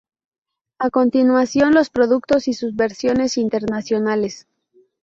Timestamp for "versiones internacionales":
2.75-4.47